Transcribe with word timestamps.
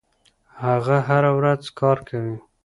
هغه 0.63 0.97
هره 1.07 1.31
ورځ 1.39 1.63
کار 1.79 1.97
کوي. 2.07 2.35